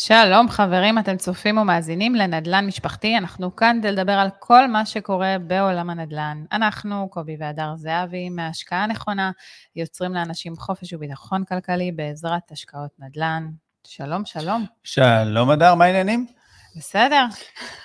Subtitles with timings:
[0.00, 5.36] שלום חברים, אתם צופים ומאזינים לנדל"ן משפחתי, אנחנו כאן כדי לדבר על כל מה שקורה
[5.46, 6.44] בעולם הנדל"ן.
[6.52, 9.30] אנחנו, קובי והדר זהבי, מהשקעה נכונה,
[9.76, 13.50] יוצרים לאנשים חופש וביטחון כלכלי בעזרת השקעות נדל"ן.
[13.86, 14.64] שלום, שלום.
[14.84, 16.26] שלום הדר, מה העניינים?
[16.76, 17.24] בסדר.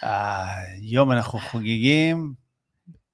[0.01, 2.33] היום אנחנו חוגגים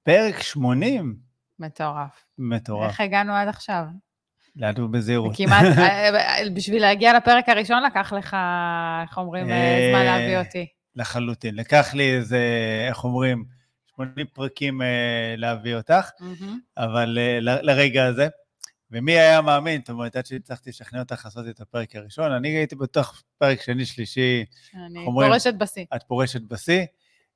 [0.02, 1.16] פרק 80.
[1.58, 2.24] מטורף.
[2.38, 2.90] מטורף.
[2.90, 3.84] איך הגענו עד עכשיו?
[4.56, 5.36] לאט ובזהירות.
[5.36, 8.36] כמעט, אה, בשביל להגיע לפרק הראשון לקח לך,
[9.02, 10.66] איך אומרים, אה, זמן להביא אותי.
[10.96, 11.54] לחלוטין.
[11.54, 12.40] לקח לי איזה,
[12.88, 13.44] איך אומרים,
[13.94, 16.10] 80 פרקים אה, להביא אותך,
[16.76, 17.18] אבל
[17.62, 18.28] לרגע הזה.
[18.92, 22.76] ומי היה מאמין, זאת אומרת, עד שהצלחתי לשכנע אותך לעשות את הפרק הראשון, אני הייתי
[22.76, 24.44] בטוח פרק שני, שלישי,
[24.86, 25.84] אני פורשת בשיא.
[25.96, 26.84] את פורשת בשיא.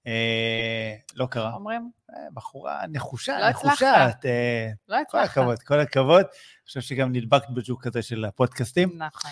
[0.06, 1.54] אה, לא קרה.
[1.54, 1.90] אומרים?
[2.10, 4.08] אה, בחורה נחושה, לא נחושה.
[4.08, 5.10] את, אה, לא הצלחת.
[5.10, 6.20] כל הכבוד, כל הכבוד.
[6.20, 8.88] אני חושב שגם נדבקת בג'וק הזה של הפודקאסטים.
[8.98, 9.30] נכון.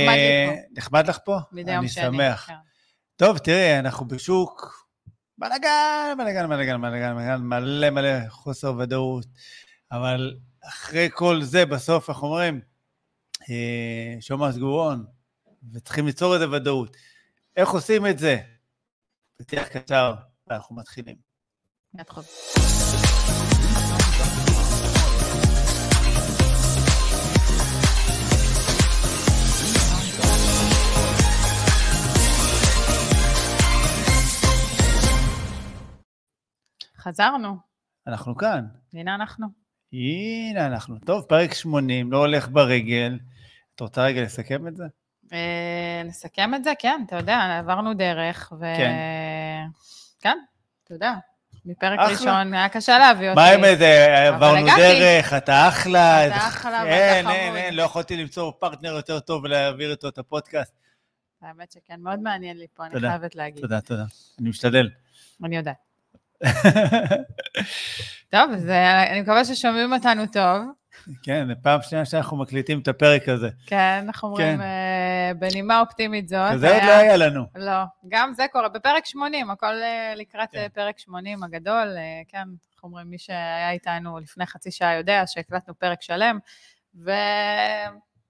[0.00, 0.80] נחמד לי פה.
[0.80, 1.38] נחמד לך פה?
[1.52, 2.06] מדי יום שני.
[2.06, 2.46] אני שמח.
[2.46, 2.54] כן.
[3.16, 4.86] טוב, תראי, אנחנו בשוק
[5.38, 9.26] בלאגן, בלאגן, בלאגן, בלאגן, בלאגן, מלא מלא חוסר ודאות.
[9.92, 12.60] אבל אחרי כל זה, בסוף, איך אומרים?
[14.20, 15.04] שומע סגורון,
[15.72, 16.96] וצריכים ליצור את הוודאות.
[17.56, 18.38] איך עושים את זה?
[19.40, 20.14] פתיח קצר,
[20.46, 21.16] ואנחנו מתחילים.
[36.96, 37.56] חזרנו.
[38.06, 38.66] אנחנו כאן.
[38.94, 39.46] הנה אנחנו.
[39.92, 40.98] הנה אנחנו.
[40.98, 43.18] טוב, פרק 80, לא הולך ברגל.
[43.74, 44.84] את רוצה רגע לסכם את זה?
[45.32, 48.64] אה, נסכם את זה, כן, אתה יודע, עברנו דרך, ו...
[48.76, 48.92] כן.
[50.20, 50.38] כן,
[50.84, 51.14] אתה יודע,
[51.64, 52.12] מפרק אחלה.
[52.12, 53.40] ראשון היה קשה להביא אותי.
[53.40, 56.26] מה עם זה, עברנו דרך, אתה אחלה.
[56.26, 57.28] אתה אחלה ואתה חמוד.
[57.28, 60.72] אין, אין, אין, לא יכולתי למצוא פרטנר יותר טוב ולהעביר איתו את הפודקאסט.
[61.42, 63.62] האמת שכן, מאוד מעניין לי פה, אני חייבת להגיד.
[63.62, 64.04] תודה, תודה.
[64.40, 64.88] אני משתדל.
[65.44, 65.76] אני יודעת.
[68.30, 68.68] טוב, אז
[69.10, 70.62] אני מקווה ששומעים אותנו טוב.
[71.22, 73.48] כן, זו פעם שנייה שאנחנו מקליטים את הפרק הזה.
[73.66, 74.62] כן, אנחנו אומרים, כן.
[75.30, 76.58] אה, בנימה אופטימית זאת.
[76.58, 77.44] זה עוד לא היה לנו.
[77.54, 78.68] לא, גם זה קורה.
[78.68, 80.58] בפרק 80, הכל אה, לקראת כן.
[80.58, 81.96] אה, פרק 80 הגדול.
[82.28, 86.38] כן, אנחנו אומרים, מי שהיה איתנו לפני חצי שעה יודע שהקלטנו פרק שלם,
[87.04, 87.10] ו...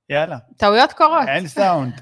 [0.09, 0.39] יאללה.
[0.57, 1.29] טעויות קורות.
[1.29, 1.95] אין סאונד.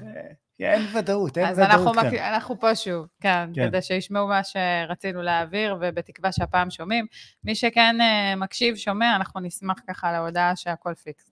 [0.59, 2.05] אין ודאות, אין ודאות אנחנו כאן.
[2.07, 7.05] אז אנחנו פה שוב, כן, כן, כדי שישמעו מה שרצינו להעביר, ובתקווה שהפעם שומעים.
[7.43, 11.31] מי שכן uh, מקשיב, שומע, אנחנו נשמח ככה להודעה שהכל פיקס.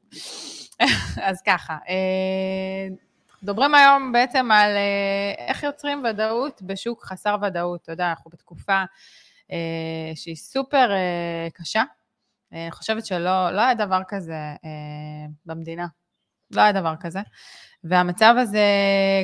[1.29, 3.06] אז ככה, uh,
[3.43, 7.81] מדברים היום בעצם על uh, איך יוצרים ודאות בשוק חסר ודאות.
[7.83, 9.51] אתה יודע, אנחנו בתקופה uh,
[10.15, 11.83] שהיא סופר uh, קשה.
[12.51, 14.67] אני חושבת שלא לא היה דבר כזה uh,
[15.45, 15.87] במדינה.
[16.51, 17.19] לא היה דבר כזה.
[17.83, 18.65] והמצב הזה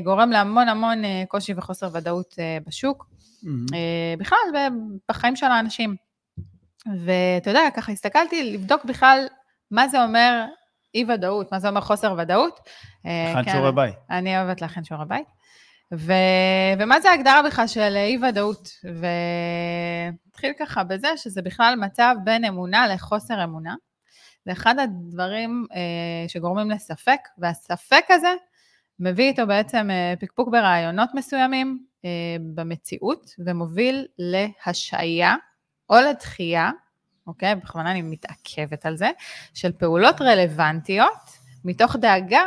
[0.03, 3.05] גורם להמון המון אה, קושי וחוסר ודאות אה, בשוק,
[3.43, 3.75] mm-hmm.
[4.17, 4.37] בכלל
[5.09, 5.95] בחיים של האנשים.
[7.05, 9.27] ואתה יודע, ככה הסתכלתי לבדוק בכלל
[9.71, 10.45] מה זה אומר
[10.95, 12.59] אי-ודאות, מה זה אומר חוסר ודאות.
[13.05, 13.95] להכין כן, שיעורי בית.
[14.09, 15.27] אני אוהבת להכין שיעורי בית.
[15.93, 16.13] ו...
[16.79, 18.69] ומה זה ההגדרה בכלל של אי-ודאות?
[18.83, 23.75] ונתחיל ככה בזה שזה בכלל מצב בין אמונה לחוסר אמונה.
[24.45, 28.33] זה אחד הדברים אה, שגורמים לספק, והספק הזה
[28.99, 32.09] מביא איתו בעצם אה, פקפוק ברעיונות מסוימים אה,
[32.55, 35.35] במציאות, ומוביל להשעיה
[35.89, 36.71] או לדחייה,
[37.27, 37.55] אוקיי?
[37.55, 39.09] בכוונה אני מתעכבת על זה,
[39.53, 42.43] של פעולות רלוונטיות, מתוך דאגה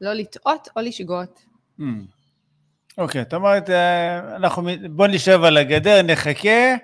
[0.00, 1.42] לא לטעות או לשגות.
[1.80, 1.82] Hmm.
[2.98, 6.74] אוקיי, זאת אומרת, אה, אנחנו, בוא נשב על הגדר, נחכה,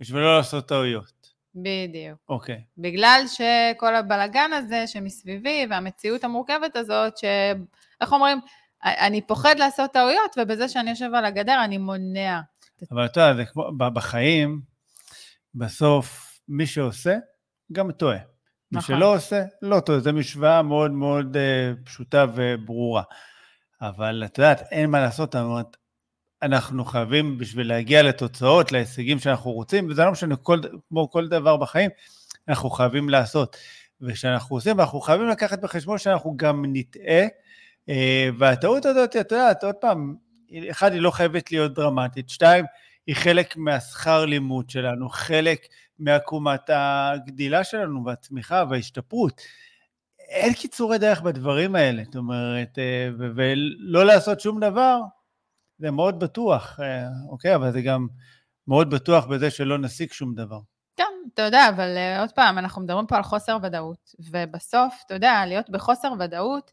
[0.00, 1.12] בשביל לא לעשות טעויות.
[1.54, 2.18] בדיוק.
[2.28, 2.54] אוקיי.
[2.54, 2.58] Okay.
[2.78, 8.40] בגלל שכל הבלגן הזה שמסביבי והמציאות המורכבת הזאת, שאיך אומרים,
[8.84, 12.40] אני פוחד לעשות טעויות, ובזה שאני יושב על הגדר אני מונע.
[12.90, 14.60] אבל אתה יודע, זה כמו בחיים,
[15.54, 17.16] בסוף מי שעושה,
[17.72, 18.18] גם טועה.
[18.72, 18.94] נכון.
[18.94, 20.00] מי שלא עושה, לא טועה.
[20.00, 23.02] זו משוואה מאוד מאוד uh, פשוטה וברורה.
[23.82, 25.76] אבל את יודעת, אין מה לעשות, אומרת,
[26.42, 31.56] אנחנו חייבים בשביל להגיע לתוצאות, להישגים שאנחנו רוצים, וזה לא משנה, כל, כמו כל דבר
[31.56, 31.90] בחיים,
[32.48, 33.56] אנחנו חייבים לעשות.
[34.00, 37.26] וכשאנחנו עושים, אנחנו חייבים לקחת בחשבון שאנחנו גם נטעה,
[37.88, 40.14] אה, והטעות הזאת, את יודעת, עוד פעם,
[40.70, 42.64] אחד, היא לא חייבת להיות דרמטית, שתיים,
[43.06, 45.66] היא חלק מהשכר לימוד שלנו, חלק
[45.98, 49.40] מעקומת הגדילה שלנו והצמיחה וההשתפרות.
[50.28, 55.00] אין קיצורי דרך בדברים האלה, זאת אומרת, אה, ולא לעשות שום דבר,
[55.78, 57.54] זה מאוד בטוח, אה, אוקיי?
[57.54, 58.06] אבל זה גם
[58.68, 60.60] מאוד בטוח בזה שלא נשיג שום דבר.
[60.96, 61.04] כן,
[61.34, 65.42] אתה יודע, אבל uh, עוד פעם, אנחנו מדברים פה על חוסר ודאות, ובסוף, אתה יודע,
[65.46, 66.72] להיות בחוסר ודאות,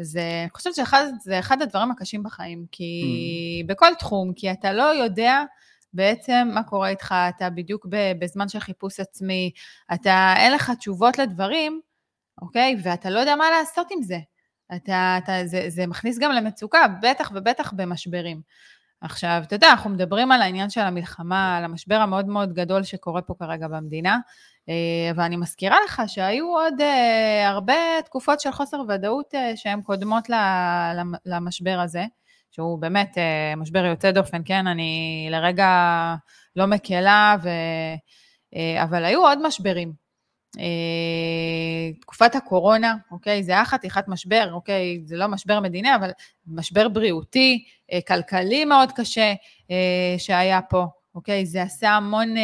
[0.00, 3.66] זה, אני חושבת שזה אחד הדברים הקשים בחיים, כי mm.
[3.68, 5.44] בכל תחום, כי אתה לא יודע
[5.92, 7.86] בעצם מה קורה איתך, אתה בדיוק
[8.18, 9.50] בזמן של חיפוש עצמי,
[9.94, 11.80] אתה, אין לך תשובות לדברים,
[12.42, 12.76] אוקיי?
[12.82, 14.18] ואתה לא יודע מה לעשות עם זה.
[14.76, 18.40] אתה, אתה, זה, זה מכניס גם למצוקה, בטח ובטח במשברים.
[19.00, 23.22] עכשיו, אתה יודע, אנחנו מדברים על העניין של המלחמה, על המשבר המאוד מאוד גדול שקורה
[23.22, 24.18] פה כרגע במדינה,
[24.68, 27.74] אה, ואני מזכירה לך שהיו עוד אה, הרבה
[28.04, 30.30] תקופות של חוסר ודאות אה, שהן קודמות
[31.26, 32.04] למשבר הזה,
[32.50, 33.18] שהוא באמת
[33.56, 34.66] משבר יוצא דופן, כן?
[34.66, 35.68] אני לרגע
[36.56, 37.48] לא מקלה, ו...
[38.82, 39.92] אבל היו עוד משברים.
[42.00, 43.42] תקופת הקורונה, אוקיי?
[43.42, 45.00] זה היה חתיכת משבר, אוקיי?
[45.04, 46.10] זה לא משבר מדיני, אבל
[46.46, 47.64] משבר בריאותי,
[48.06, 49.34] כלכלי מאוד קשה
[50.18, 51.46] שהיה פה, אוקיי?
[51.46, 52.34] זה עשה המון...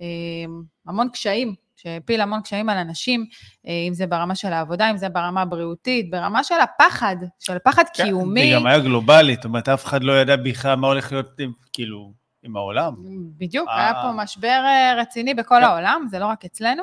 [0.00, 3.26] אמ, המון קשיים, שהפיל המון קשיים על אנשים,
[3.66, 7.84] אה, אם זה ברמה של העבודה, אם זה ברמה הבריאותית, ברמה של הפחד, של פחד
[7.94, 8.50] כן, קיומי.
[8.50, 11.26] זה גם היה גלובלי, זאת אומרת, אף אחד לא ידע בכלל מה הולך להיות,
[11.72, 12.12] כאילו,
[12.42, 12.94] עם העולם.
[13.36, 15.64] בדיוק, היה פה משבר אה, רציני בכל כן.
[15.64, 16.82] העולם, זה לא רק אצלנו.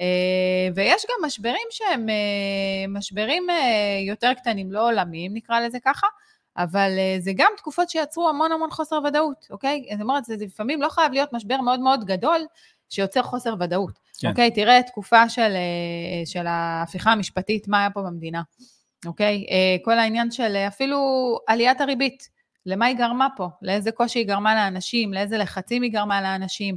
[0.00, 2.06] אה, ויש גם משברים שהם
[2.88, 3.46] משברים
[4.06, 6.06] יותר קטנים, לא עולמיים, נקרא לזה ככה,
[6.56, 9.84] אבל uh, זה גם תקופות שיצרו המון המון חוסר ודאות, אוקיי?
[9.92, 12.40] זאת אומרת, זה לפעמים לא חייב להיות משבר מאוד מאוד גדול
[12.88, 13.98] שיוצר חוסר ודאות.
[14.18, 14.28] כן.
[14.28, 14.50] אוקיי?
[14.50, 18.42] תראה תקופה של, uh, של ההפיכה המשפטית, מה היה פה במדינה,
[19.06, 19.46] אוקיי?
[19.48, 20.98] Uh, כל העניין של אפילו
[21.46, 22.34] עליית הריבית.
[22.66, 23.48] למה היא גרמה פה?
[23.62, 25.12] לאיזה קושי היא גרמה לאנשים?
[25.12, 26.76] לאיזה לחצים היא גרמה לאנשים?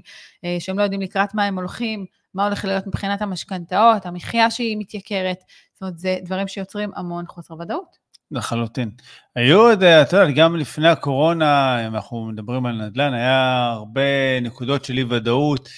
[0.60, 5.44] שהם לא יודעים לקראת מה הם הולכים, מה הולך להיות מבחינת המשכנתאות, המחיה שהיא מתייקרת.
[5.74, 7.98] זאת אומרת, זה דברים שיוצרים המון חוסר ודאות.
[8.32, 8.90] לחלוטין.
[9.36, 14.86] היו עוד, אתה יודע, גם לפני הקורונה, אם אנחנו מדברים על נדל"ן, היה הרבה נקודות
[14.86, 15.70] של אי-ודאות.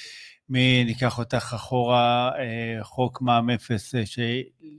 [0.49, 4.03] מי ניקח אותך אחורה, אה, חוק מע"מ אפס אה,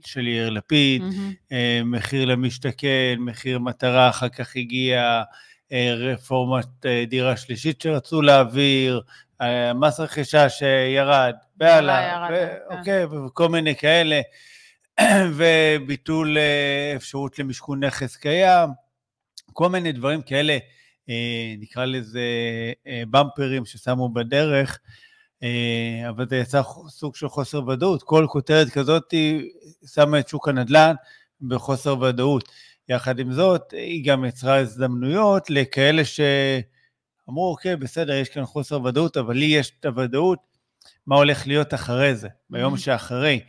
[0.05, 1.53] של יאיר לפיד, mm-hmm.
[1.85, 5.23] מחיר למשתכן, מחיר מטרה, אחר כך הגיע
[5.97, 9.01] רפורמת דירה שלישית שרצו להעביר,
[9.75, 12.47] מס רכישה שירד, ועלה, כן.
[12.77, 14.21] אוקיי, וכל מיני כאלה.
[15.35, 18.69] וביטול אה, אפשרות למשכון נכס קיים,
[19.53, 20.57] כל מיני דברים כאלה,
[21.09, 22.21] אה, נקרא לזה
[22.87, 24.79] אה, במפרים ששמו בדרך,
[26.09, 28.03] אבל זה יצא סוג של חוסר ודאות.
[28.03, 29.13] כל כותרת כזאת
[29.93, 30.93] שמה את שוק הנדל"ן
[31.41, 32.49] בחוסר ודאות.
[32.89, 39.17] יחד עם זאת, היא גם יצרה הזדמנויות לכאלה שאמרו, אוקיי, בסדר, יש כאן חוסר ודאות,
[39.17, 40.39] אבל לי יש את הוודאות,
[41.07, 42.77] מה הולך להיות אחרי זה, ביום mm-hmm.
[42.77, 43.39] שאחרי.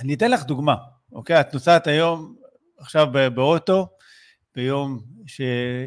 [0.00, 0.74] אני אתן לך דוגמה,
[1.12, 1.40] אוקיי?
[1.40, 2.34] את נוסעת היום,
[2.78, 3.88] עכשיו באוטו,
[4.56, 5.00] ביום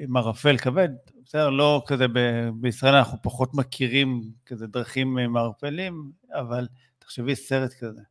[0.03, 0.89] עם ערפל כבד,
[1.25, 1.49] בסדר?
[1.49, 6.67] לא כזה, ב- בישראל אנחנו פחות מכירים כזה דרכים מערפלים, אבל
[6.99, 8.01] תחשבי סרט כזה,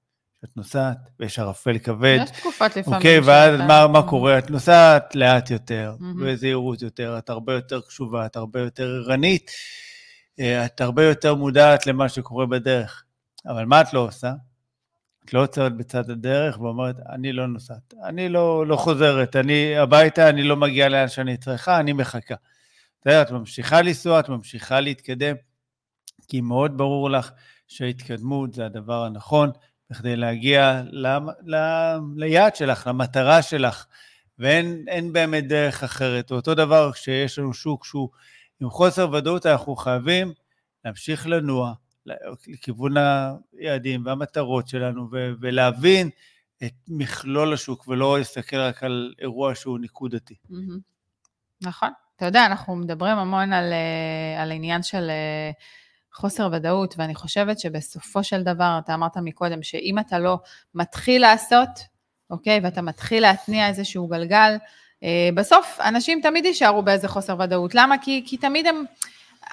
[0.41, 2.19] שאת נוסעת ויש ערפל כבד.
[2.23, 2.97] יש תקופות לפעמים.
[2.97, 4.39] אוקיי, ואז מה, מה קורה?
[4.39, 6.25] את נוסעת לאט יותר, mm-hmm.
[6.25, 9.51] בזהירות יותר, את הרבה יותר קשובה, את הרבה יותר ערנית,
[10.41, 13.05] אה, את הרבה יותר מודעת למה שקורה בדרך.
[13.47, 14.33] אבל מה את לא עושה?
[15.25, 20.29] את לא עוצרת בצד הדרך ואומרת, אני לא נוסעת, אני לא, לא חוזרת, אני הביתה,
[20.29, 22.35] אני לא מגיעה לאן שאני צריכה, אני מחכה.
[23.07, 25.37] יודע, את ממשיכה לנסוע, את ממשיכה להתקדם,
[26.29, 27.31] כי מאוד ברור לך
[27.69, 29.51] שההתקדמות זה הדבר הנכון,
[29.91, 31.07] בכדי להגיע ל,
[31.47, 31.57] ל,
[32.17, 33.87] ליעד שלך, למטרה שלך,
[34.39, 36.33] ואין באמת דרך אחרת.
[36.33, 38.09] אותו דבר כשיש לנו שוק שהוא
[38.61, 40.33] עם חוסר ודאות, אנחנו חייבים
[40.85, 41.73] להמשיך לנוע,
[42.47, 42.95] לכיוון
[43.59, 46.11] היעדים והמטרות שלנו, ו- ולהבין
[46.65, 50.35] את מכלול השוק, ולא להסתכל רק על אירוע שהוא נקודתי.
[51.63, 51.91] נכון.
[52.17, 55.51] אתה יודע, אנחנו מדברים המון על, אה, על עניין של אה,
[56.13, 60.39] חוסר ודאות, ואני חושבת שבסופו של דבר, אתה אמרת מקודם, שאם אתה לא
[60.75, 61.69] מתחיל לעשות,
[62.31, 64.57] אוקיי, ואתה מתחיל להתניע איזשהו גלגל,
[65.03, 67.75] אה, בסוף אנשים תמיד יישארו באיזה חוסר ודאות.
[67.75, 67.99] למה?
[67.99, 68.85] כי, כי תמיד הם...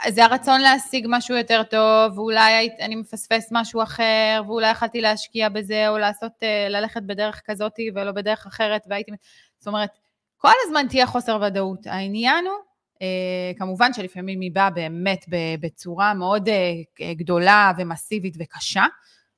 [0.08, 5.90] זה הרצון להשיג משהו יותר טוב, ואולי אני מפספס משהו אחר, ואולי יכלתי להשקיע בזה,
[5.90, 9.12] או לעשות, אה, ללכת בדרך כזאת ולא בדרך אחרת, והייתי...
[9.58, 9.90] זאת אומרת,
[10.38, 11.88] כל הזמן תהיה חוסר ודאות.
[11.88, 12.56] העניין הוא,
[13.02, 15.26] אה, כמובן שלפעמים היא באה באמת
[15.60, 18.86] בצורה מאוד אה, גדולה ומסיבית וקשה,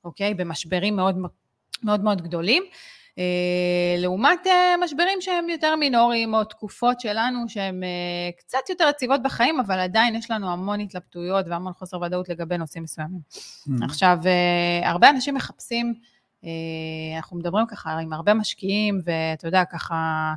[0.04, 0.34] אוקיי?
[0.34, 1.16] במשברים מאוד
[1.84, 2.64] מאוד, מאוד גדולים.
[3.20, 7.90] אה, לעומת אה, משברים שהם יותר מינוריים, או תקופות שלנו שהן אה,
[8.38, 12.84] קצת יותר יציבות בחיים, אבל עדיין יש לנו המון התלבטויות והמון חוסר ודאות לגבי נושאים
[12.84, 13.20] מסוימים.
[13.30, 13.86] Mm-hmm.
[13.86, 14.18] עכשיו,
[14.84, 15.94] הרבה אנשים מחפשים
[17.18, 20.34] אנחנו מדברים ככה עם הרבה משקיעים, ואתה יודע, ככה,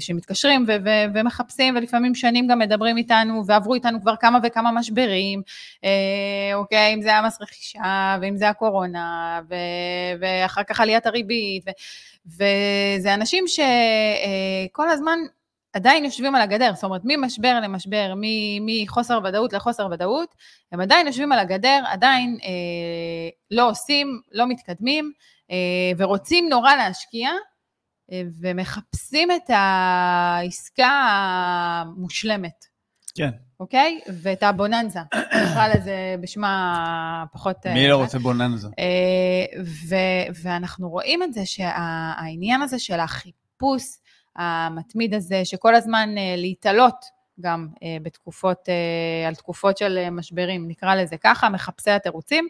[0.00, 5.42] שמתקשרים ו- ו- ומחפשים, ולפעמים שנים גם מדברים איתנו, ועברו איתנו כבר כמה וכמה משברים,
[6.54, 9.54] אוקיי, אם זה היה מס רכישה, ואם זה הקורונה, ו-
[10.20, 11.70] ואחר כך עליית הריבית, ו-
[12.26, 15.18] וזה אנשים שכל הזמן
[15.74, 18.14] עדיין יושבים על הגדר, זאת אומרת, ממשבר למשבר,
[18.60, 20.34] מחוסר ודאות לחוסר ודאות,
[20.72, 22.48] הם עדיין יושבים על הגדר, עדיין אה,
[23.50, 25.12] לא עושים, לא מתקדמים,
[25.50, 25.56] אה,
[25.96, 27.36] ורוצים נורא להשקיע, אה,
[28.40, 32.64] ומחפשים את העסקה המושלמת.
[33.14, 33.30] כן.
[33.60, 34.00] אוקיי?
[34.22, 37.66] ואת הבוננזה, נקרא לזה בשמה פחות...
[37.66, 38.68] מי לא רוצה בוננזה?
[40.42, 43.82] ואנחנו רואים את זה שהעניין הזה של החיפוש
[44.36, 47.04] המתמיד הזה, שכל הזמן להתעלות
[47.40, 47.68] גם
[48.02, 48.68] בתקופות,
[49.26, 52.48] על תקופות של משברים, נקרא לזה ככה, מחפשי התירוצים,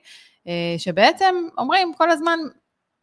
[0.78, 2.38] שבעצם אומרים כל הזמן,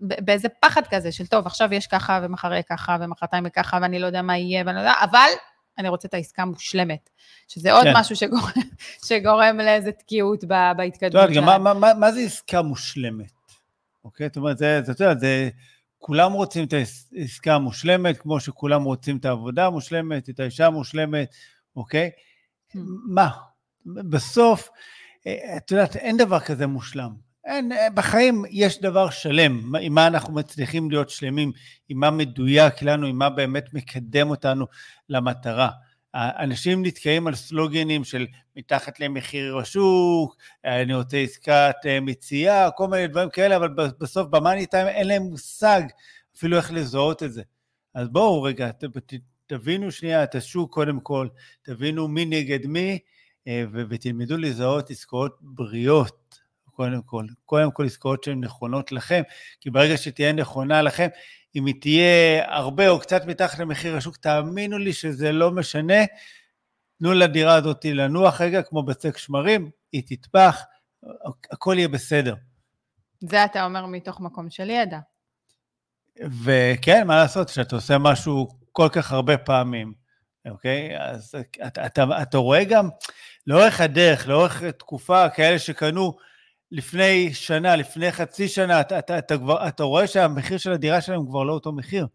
[0.02, 4.00] באיזה פחד כזה של טוב, עכשיו יש ככה ומחר יהיה ככה ומחרתיים יהיה ככה ואני
[4.00, 5.30] לא יודע מה יהיה ואני לא יודע, אבל
[5.78, 7.10] אני רוצה את העסקה המושלמת,
[7.48, 7.94] שזה עוד כן.
[7.96, 8.52] משהו שגורם,
[9.08, 10.44] שגורם לאיזה תקיעות
[10.78, 11.46] בהתקדמות שלהם.
[11.46, 13.32] מה, מה, מה, מה זה עסקה מושלמת?
[14.04, 14.28] אוקיי?
[14.28, 15.50] זאת אומרת, זה, זה, זה, זה,
[16.00, 16.74] כולם רוצים את
[17.14, 21.30] העסקה המושלמת, כמו שכולם רוצים את העבודה המושלמת, את האישה המושלמת,
[21.76, 22.10] אוקיי?
[22.74, 22.78] Hmm.
[23.08, 23.30] מה?
[23.86, 24.70] בסוף,
[25.28, 27.31] אה, את יודעת, אין דבר כזה מושלם.
[27.46, 31.52] אין, אה, בחיים יש דבר שלם, עם מה אנחנו מצליחים להיות שלמים,
[31.90, 34.66] עם מה מדויק לנו, עם מה באמת מקדם אותנו
[35.10, 35.70] למטרה.
[36.16, 43.08] אנשים נתקעים על סלוגנים של מתחת למחיר השוק, אני רוצה עסקת אה, מציאה, כל מיני
[43.08, 43.70] דברים כאלה, אבל
[44.00, 45.82] בסוף במאני טיים אין להם מושג
[46.38, 47.42] אפילו איך לזהות את זה.
[47.94, 49.14] אז בואו רגע, ת, ת,
[49.48, 51.28] תבינו שנייה את השוק קודם כל,
[51.62, 53.00] תבינו מי נגד מי,
[53.48, 56.31] אה, ותלמדו לזהות עסקאות בריאות,
[56.82, 57.26] קודם כל.
[57.46, 59.22] קודם כל עסקאות שהן נכונות לכם,
[59.60, 61.08] כי ברגע שתהיה נכונה לכם,
[61.56, 66.04] אם היא תהיה הרבה או קצת מתחת למחיר השוק, תאמינו לי שזה לא משנה.
[67.00, 70.64] תנו לדירה הזאת לנוח רגע, כמו בצק שמרים, היא תטפח,
[71.52, 72.36] הכל יהיה בסדר.
[73.20, 75.00] זה אתה אומר מתוך מקום של ידע.
[76.44, 79.94] וכן, מה לעשות, כשאתה עושה משהו כל כך הרבה פעמים,
[80.50, 81.00] אוקיי?
[81.00, 81.36] אז
[81.68, 82.90] אתה, אתה, אתה רואה גם
[83.48, 86.18] לאורך הדרך, לאורך תקופה, כאלה שקנו
[86.72, 91.26] לפני שנה, לפני חצי שנה, אתה, אתה, אתה, כבר, אתה רואה שהמחיר של הדירה שלהם
[91.26, 92.08] כבר לא אותו מחיר.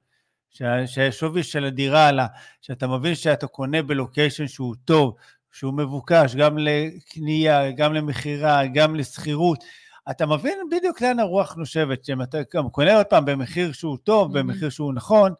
[0.87, 2.27] שהשווי של הדירה עלה,
[2.63, 5.17] שאתה מבין שאתה קונה בלוקיישן שהוא טוב,
[5.53, 9.65] שהוא מבוקש, גם לקנייה, גם למכירה, גם לשכירות.
[10.11, 14.31] אתה מבין בדיוק לאן הרוח נושבת, שאם אתה גם קונה עוד פעם במחיר שהוא טוב,
[14.31, 14.39] mm-hmm.
[14.39, 15.33] במחיר שהוא נכון,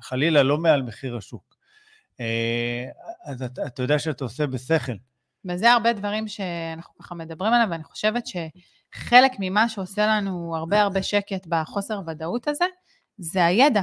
[0.00, 1.56] חלילה לא מעל מחיר השוק.
[2.20, 2.84] אה,
[3.24, 4.92] אז אתה, אתה יודע שאתה עושה בשכל.
[5.44, 11.02] וזה הרבה דברים שאנחנו ככה מדברים עליהם, ואני חושבת שחלק ממה שעושה לנו הרבה הרבה
[11.02, 12.64] שקט בחוסר ודאות הזה,
[13.18, 13.82] זה הידע,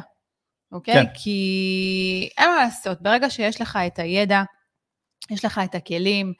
[0.71, 0.93] אוקיי?
[0.93, 1.05] כן.
[1.13, 4.43] כי אין מה לעשות, ברגע שיש לך את הידע,
[5.31, 6.33] יש לך את הכלים,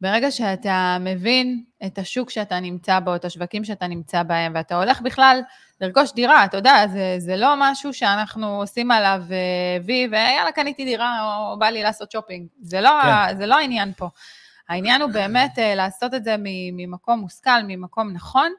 [0.00, 5.00] ברגע שאתה מבין את השוק שאתה נמצא בו, את השווקים שאתה נמצא בהם, ואתה הולך
[5.00, 5.40] בכלל
[5.80, 9.22] לרכוש דירה, אתה יודע, זה, זה לא משהו שאנחנו עושים עליו
[9.84, 11.20] וי, ויאללה, קניתי דירה,
[11.50, 12.46] או בא לי לעשות שופינג.
[12.60, 13.36] זה לא, כן.
[13.36, 14.08] זה לא העניין פה.
[14.68, 16.36] העניין הוא באמת uh, לעשות את זה
[16.72, 18.52] ממקום מושכל, ממקום נכון,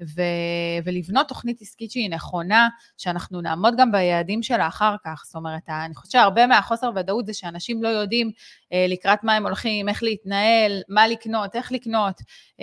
[0.00, 5.22] ו- ולבנות תוכנית עסקית שהיא נכונה, שאנחנו נעמוד גם ביעדים שלה אחר כך.
[5.26, 9.46] זאת אומרת, אני חושבת שהרבה מהחוסר ודאות זה שאנשים לא יודעים uh, לקראת מה הם
[9.46, 12.20] הולכים, איך להתנהל, מה לקנות, איך לקנות.
[12.60, 12.62] Uh,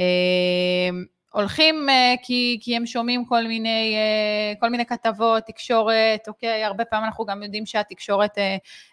[1.31, 6.85] הולכים uh, כי, כי הם שומעים כל מיני, uh, כל מיני כתבות, תקשורת, אוקיי, הרבה
[6.85, 8.41] פעמים אנחנו גם יודעים שהתקשורת uh,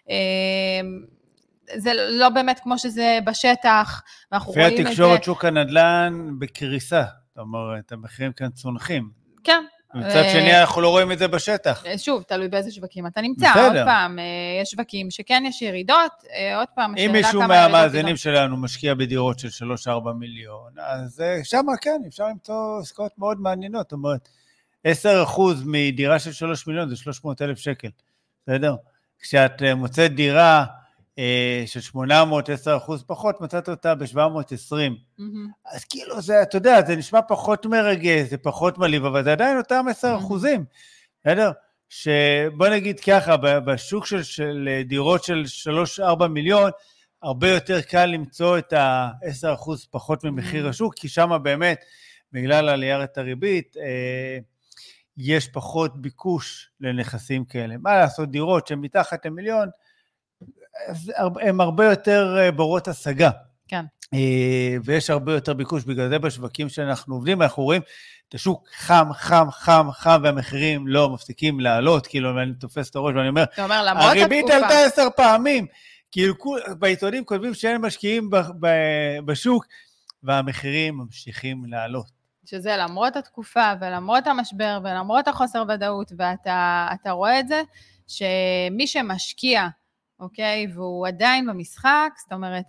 [0.07, 1.15] uh,
[1.75, 4.81] זה לא באמת כמו שזה בשטח, ואנחנו רואים את זה...
[4.81, 9.09] לפי התקשורת שוק הנדל"ן בקריסה, זאת אומרת, המחירים כאן צונחים.
[9.43, 9.63] כן.
[9.95, 11.85] מצד שני, אנחנו לא רואים את זה בשטח.
[11.85, 13.51] אה, שוב, תלוי באיזה שווקים אתה נמצא.
[13.51, 13.63] בסדר.
[13.63, 14.23] עוד פעם, אה,
[14.61, 17.17] יש שווקים שכן יש ירידות, אה, עוד פעם, השאלה כמה...
[17.17, 23.11] אם מישהו מהמאזינים שלנו משקיע בדירות של 3-4 מיליון, אז שם כן, אפשר למצוא עסקאות
[23.17, 23.85] מאוד מעניינות.
[23.85, 24.29] זאת אומרת,
[24.87, 24.91] 10%
[25.65, 27.89] מדירה של 3 מיליון זה 300 אלף שקל,
[28.43, 28.75] בסדר?
[29.19, 30.65] כשאת מוצאת דירה...
[31.19, 34.71] אה, של 810 אחוז פחות, מצאת אותה ב-720.
[35.19, 35.23] Mm-hmm.
[35.65, 39.57] אז כאילו זה, אתה יודע, זה נשמע פחות מרגש, זה פחות מלהיב, אבל זה עדיין
[39.57, 40.65] אותם 10 אחוזים,
[41.21, 41.51] בסדר?
[41.89, 45.43] שבוא נגיד ככה, בשוק של, של דירות של
[46.23, 46.71] 3-4 מיליון,
[47.21, 50.69] הרבה יותר קל למצוא את ה-10 אחוז פחות ממחיר mm-hmm.
[50.69, 51.85] השוק, כי שם באמת,
[52.31, 54.37] בגלל עליית הריבית, אה,
[55.17, 57.75] יש פחות ביקוש לנכסים כאלה.
[57.77, 59.69] מה לעשות, דירות שהן מתחת למיליון,
[61.41, 63.29] הן הרבה יותר אה, בורות השגה.
[63.67, 63.85] כן.
[64.13, 67.81] אה, ויש הרבה יותר ביקוש, בגלל זה בשווקים שאנחנו עובדים, אנחנו רואים
[68.29, 73.13] את השוק חם, חם, חם, חם, והמחירים לא מפסיקים לעלות, כאילו, אני תופס את הראש
[73.15, 74.19] ואני אומר, אתה אומר, למרות התקופה...
[74.19, 75.65] הריבית עלתה עשר פעמים.
[76.11, 76.33] כאילו,
[76.79, 78.29] בעיתונים כותבים שאין משקיעים
[79.25, 79.65] בשוק,
[80.23, 82.05] והמחירים ממשיכים לעלות.
[82.45, 87.61] שזה למרות התקופה ולמרות המשבר ולמרות החוסר ודאות, ואתה רואה את זה,
[88.07, 89.67] שמי שמשקיע,
[90.19, 92.65] אוקיי, והוא עדיין במשחק, זאת אומרת,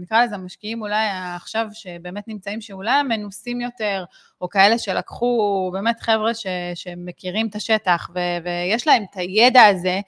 [0.00, 1.06] נקרא לזה המשקיעים אולי
[1.36, 4.04] עכשיו שבאמת נמצאים שאולי המנוסים יותר,
[4.40, 10.00] או כאלה שלקחו באמת חבר'ה ש, שמכירים את השטח ו, ויש להם את הידע הזה,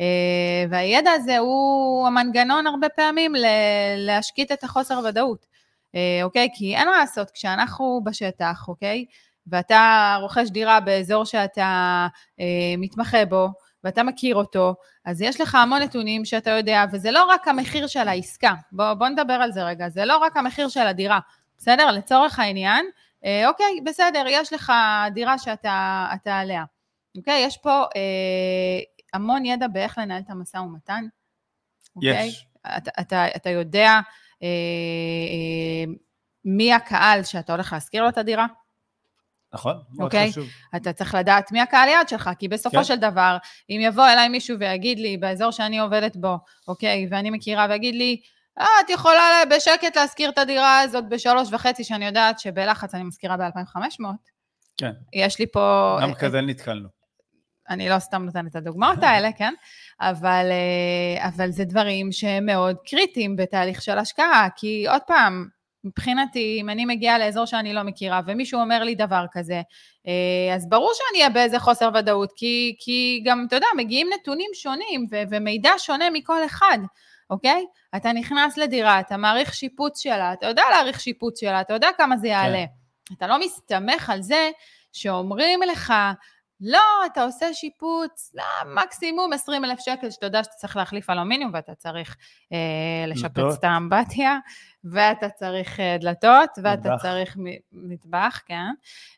[0.00, 3.32] אה, והידע הזה הוא המנגנון הרבה פעמים
[3.96, 5.46] להשקיט את החוסר ודאות.
[5.94, 6.48] אה, אוקיי?
[6.54, 9.04] כי אין מה לעשות, כשאנחנו בשטח, אוקיי?
[9.46, 12.06] ואתה רוכש דירה באזור שאתה
[12.40, 13.48] אה, מתמחה בו,
[13.84, 14.74] ואתה מכיר אותו,
[15.04, 18.54] אז יש לך המון נתונים שאתה יודע, וזה לא רק המחיר של העסקה.
[18.72, 21.18] בוא, בוא נדבר על זה רגע, זה לא רק המחיר של הדירה,
[21.58, 21.90] בסדר?
[21.90, 22.86] לצורך העניין,
[23.24, 24.72] אה, אוקיי, בסדר, יש לך
[25.14, 26.64] דירה שאתה עליה.
[27.16, 27.44] אוקיי?
[27.46, 28.80] יש פה אה,
[29.12, 31.04] המון ידע באיך לנהל את המשא ומתן.
[31.96, 32.26] אוקיי?
[32.26, 32.46] יש.
[32.76, 34.00] אתה, אתה, אתה יודע
[34.42, 35.92] אה, אה,
[36.44, 38.46] מי הקהל שאתה הולך להשכיר לו את הדירה.
[39.54, 40.04] נכון, מאוד okay?
[40.04, 40.30] אוקיי?
[40.30, 40.46] חשוב.
[40.76, 42.84] אתה צריך לדעת מי הקהל יעד שלך, כי בסופו כן.
[42.84, 43.36] של דבר,
[43.70, 48.20] אם יבוא אליי מישהו ויגיד לי, באזור שאני עובדת בו, אוקיי, ואני מכירה, ויגיד לי,
[48.60, 53.36] אה, את יכולה בשקט להשכיר את הדירה הזאת בשלוש וחצי, שאני יודעת שבלחץ אני משכירה
[53.36, 54.04] ב-2,500.
[54.76, 54.92] כן.
[55.12, 55.98] יש לי פה...
[56.02, 56.88] גם כזה נתקלנו.
[57.70, 59.54] אני לא סתם נותנת את הדוגמאות האלה, כן?
[60.00, 65.48] אבל, אה, אבל זה דברים שהם מאוד קריטיים בתהליך של השקעה, כי עוד פעם,
[65.84, 69.62] מבחינתי, אם אני מגיעה לאזור שאני לא מכירה ומישהו אומר לי דבר כזה,
[70.06, 74.50] אה, אז ברור שאני אהיה באיזה חוסר ודאות, כי, כי גם, אתה יודע, מגיעים נתונים
[74.54, 76.78] שונים ו- ומידע שונה מכל אחד,
[77.30, 77.64] אוקיי?
[77.96, 82.16] אתה נכנס לדירה, אתה מעריך שיפוץ שלה, אתה יודע להעריך שיפוץ שלה, אתה יודע כמה
[82.16, 82.64] זה יעלה.
[83.08, 83.14] כן.
[83.14, 84.50] אתה לא מסתמך על זה
[84.92, 85.92] שאומרים לך,
[86.60, 91.50] לא, אתה עושה שיפוץ, לא, מקסימום 20 אלף שקל, שאתה יודע שאתה צריך להחליף אלומיניום
[91.54, 92.16] ואתה צריך
[92.52, 94.38] אה, לשפץ את האמבטיה,
[94.84, 97.02] ואתה צריך אה, דלתות, ואתה מטבח.
[97.02, 97.36] צריך
[97.72, 98.70] מטבח, כן.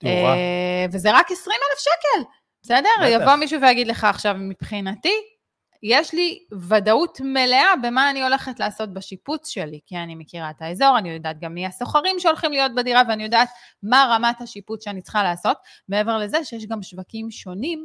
[0.05, 2.31] אה, וזה רק 20 אלף שקל,
[2.63, 2.89] בסדר?
[2.99, 3.23] בטח.
[3.23, 5.15] יבוא מישהו ויגיד לך עכשיו, מבחינתי,
[5.83, 10.99] יש לי ודאות מלאה במה אני הולכת לעשות בשיפוץ שלי, כי אני מכירה את האזור,
[10.99, 13.49] אני יודעת גם מי הסוחרים שהולכים להיות בדירה, ואני יודעת
[13.83, 15.57] מה רמת השיפוץ שאני צריכה לעשות.
[15.89, 17.85] מעבר לזה שיש גם שווקים שונים,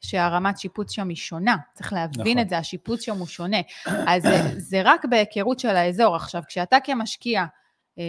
[0.00, 2.38] שהרמת שיפוץ שם היא שונה, צריך להבין נכון.
[2.38, 3.58] את זה, השיפוץ שם הוא שונה.
[3.86, 6.16] אז זה, זה רק בהיכרות של האזור.
[6.16, 7.44] עכשיו, כשאתה כמשקיע,
[7.98, 8.04] אה,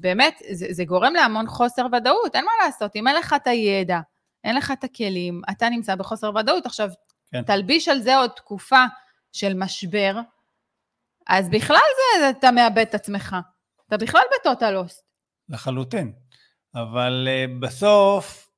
[0.00, 4.00] באמת, זה, זה גורם להמון חוסר ודאות, אין מה לעשות, אם אין לך את הידע,
[4.44, 6.66] אין לך את הכלים, אתה נמצא בחוסר ודאות.
[6.66, 6.88] עכשיו,
[7.32, 7.42] כן.
[7.42, 8.84] תלביש על זה עוד תקופה
[9.32, 10.20] של משבר,
[11.26, 11.76] אז בכלל
[12.20, 13.36] זה, אתה מאבד את עצמך.
[13.88, 15.02] אתה בכלל בטוטל לוסט.
[15.48, 16.12] לחלוטין.
[16.74, 18.49] אבל uh, בסוף,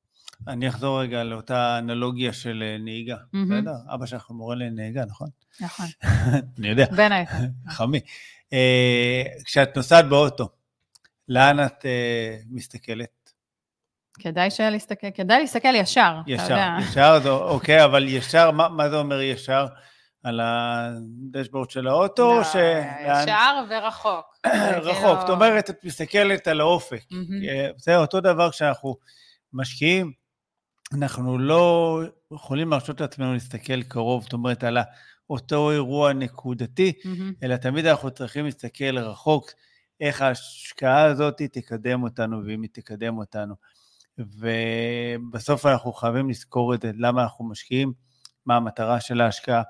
[0.48, 3.16] אני אחזור רגע לאותה אנלוגיה של uh, נהיגה.
[3.33, 3.74] בסדר?
[3.94, 5.28] אבא שלך מורה לנהיגה, נכון?
[5.61, 5.87] נכון.
[6.59, 6.87] אני יודע.
[6.96, 7.33] בין היתר.
[7.68, 8.00] חמי.
[8.50, 10.48] Uh, כשאת נוסעת באוטו,
[11.28, 13.33] לאן את uh, מסתכלת?
[14.18, 16.76] כדאי להסתכל, כדאי להסתכל ישר, ישר, אתה יודע.
[16.81, 19.66] ישר, זה אוקיי, אבל ישר, מה, מה זה אומר ישר?
[20.24, 22.38] על הדשבורד של האוטו?
[22.38, 22.57] לא, ש...
[23.07, 24.37] ישר ורחוק.
[24.87, 27.02] רחוק, כאילו- זאת אומרת, את מסתכלת על האופק.
[27.48, 28.96] אה, זה אותו דבר כשאנחנו
[29.52, 30.12] משקיעים,
[30.94, 32.00] אנחנו לא
[32.33, 34.78] יכולים להרשות לעצמנו להסתכל קרוב, זאת אומרת, על
[35.31, 36.92] אותו אירוע נקודתי,
[37.42, 39.50] אלא תמיד אנחנו צריכים להסתכל רחוק,
[40.00, 43.55] איך ההשקעה הזאת תקדם אותנו, ואם היא תקדם אותנו.
[44.18, 47.92] ובסוף אנחנו חייבים לזכור את זה, למה אנחנו משקיעים,
[48.46, 49.62] מה המטרה של ההשקעה,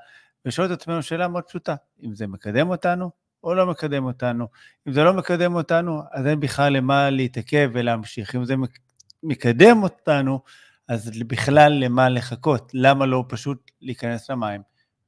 [0.44, 3.11] ולשאול את עצמנו שאלה מאוד פשוטה, אם זה מקדם אותנו
[3.44, 4.46] או לא מקדם אותנו.
[4.88, 8.35] אם זה לא מקדם אותנו, אז אין בכלל למה להתעכב ולהמשיך.
[8.35, 8.54] אם זה
[9.22, 10.40] מקדם אותנו,
[10.92, 12.70] אז בכלל למה לחכות?
[12.74, 14.61] למה לא פשוט להיכנס למים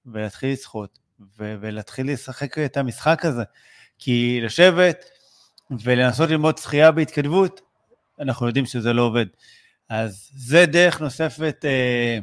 [0.06, 0.98] ולהתחיל לשחות
[1.38, 3.42] ולהתחיל לשחק את המשחק הזה?
[3.98, 5.04] כי לשבת
[5.70, 7.60] ולנסות ללמוד שחייה בהתכתבות,
[8.20, 9.26] אנחנו יודעים שזה לא עובד.
[9.88, 12.18] אז זה דרך נוספת אה,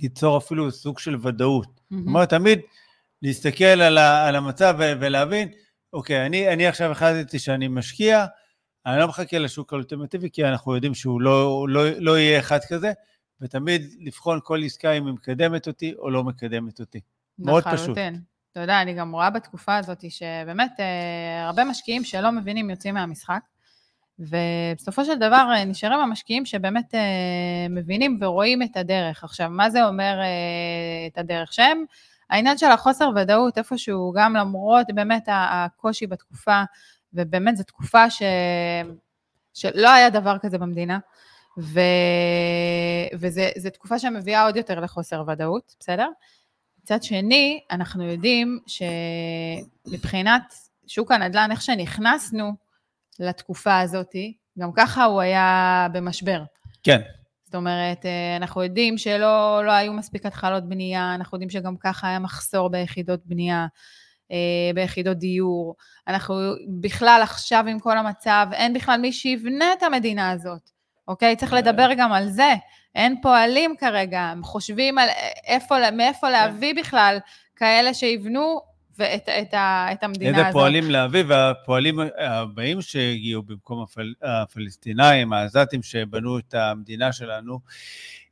[0.00, 1.66] ליצור אפילו סוג של ודאות.
[1.66, 1.96] Mm-hmm.
[1.96, 2.60] זאת אומרת, תמיד
[3.22, 5.48] להסתכל על, ה, על המצב ולהבין,
[5.92, 8.26] אוקיי, אני, אני עכשיו החלטתי שאני משקיע,
[8.86, 12.92] אני לא מחכה לשוק האולטימטיבי, כי אנחנו יודעים שהוא לא, לא, לא יהיה אחד כזה,
[13.40, 17.00] ותמיד לבחון כל עסקה אם היא מקדמת אותי או לא מקדמת אותי.
[17.38, 17.98] מאוד פשוט.
[18.52, 23.40] אתה יודע, אני גם רואה בתקופה הזאת שבאמת אה, הרבה משקיעים שלא מבינים יוצאים מהמשחק.
[24.18, 29.24] ובסופו של דבר אה, נשארים המשקיעים שבאמת אה, מבינים ורואים את הדרך.
[29.24, 30.20] עכשיו, מה זה אומר
[31.06, 31.52] את הדרך?
[31.52, 31.84] שהם
[32.30, 36.62] העניין של החוסר ודאות איפשהו, גם למרות באמת הקושי בתקופה,
[37.14, 38.22] ובאמת זו תקופה ש...
[39.54, 40.98] שלא היה דבר כזה במדינה,
[41.58, 41.80] ו...
[43.14, 46.08] וזו תקופה שמביאה עוד יותר לחוסר ודאות, בסדר?
[46.82, 48.58] מצד שני, אנחנו יודעים
[49.86, 50.54] שמבחינת
[50.86, 52.52] שוק הנדל"ן, איך שנכנסנו
[53.20, 54.16] לתקופה הזאת,
[54.58, 56.42] גם ככה הוא היה במשבר.
[56.82, 57.00] כן.
[57.44, 62.08] זאת אומרת, אה, אנחנו יודעים שלא לא היו מספיק התחלות בנייה, אנחנו יודעים שגם ככה
[62.08, 63.66] היה מחסור ביחידות בנייה,
[64.74, 65.76] ביחידות דיור.
[66.08, 66.34] אנחנו
[66.80, 70.70] בכלל עכשיו עם כל המצב, אין בכלל מי שיבנה את המדינה הזאת,
[71.08, 71.36] אוקיי?
[71.36, 72.54] צריך לדבר גם על זה.
[72.94, 75.08] אין פועלים כרגע, הם חושבים על
[75.46, 76.32] איפה, מאיפה כן.
[76.32, 77.18] להביא בכלל
[77.56, 78.60] כאלה שיבנו
[78.98, 80.46] ואת, את, ה, את המדינה איזה הזאת.
[80.46, 87.60] איזה פועלים להביא, והפועלים הבאים שהגיעו במקום הפל, הפלסטינאים, העזתים שבנו את המדינה שלנו,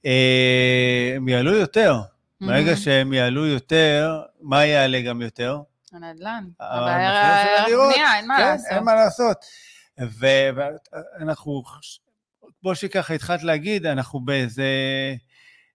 [0.06, 1.94] אה, הם יעלו יותר.
[1.94, 2.46] Mm-hmm.
[2.46, 5.58] ברגע שהם יעלו יותר, מה יעלה גם יותר?
[5.92, 6.44] הנדל"ן.
[6.61, 8.66] הבעיה הבנייה, אין מה כן, לעשות.
[8.70, 9.37] אין מה לעשות.
[9.98, 11.62] ואנחנו,
[12.61, 14.64] כמו שככה התחלת להגיד, אנחנו באיזה...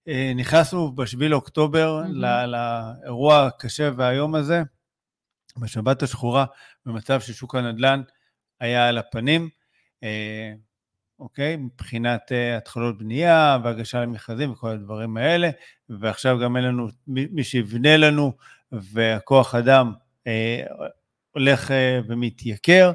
[0.08, 2.48] אה, נכנסנו ב-7 לאוקטובר mm-hmm.
[2.48, 4.64] לאירוע הקשה והיום הזה,
[5.58, 6.46] בשבת השחורה,
[6.86, 8.02] במצב ששוק הנדל"ן
[8.60, 9.50] היה על הפנים,
[10.04, 10.54] אה,
[11.20, 11.56] אוקיי?
[11.56, 15.50] מבחינת אה, התחלות בנייה והגשה למכרזים וכל הדברים האלה,
[15.90, 18.34] ועכשיו גם אין לנו מי שיבנה לנו,
[18.72, 20.05] והכוח אדם אה,
[21.32, 22.92] הולך אה, ומתייקר.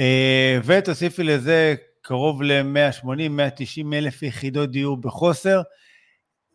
[0.00, 5.62] אה, ותוסיפי לזה קרוב ל-180-190 אלף יחידות דיור בחוסר.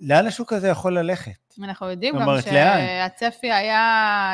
[0.01, 1.31] לאן השוק הזה יכול ללכת?
[1.63, 4.33] אנחנו יודעים גם שהצפי היה...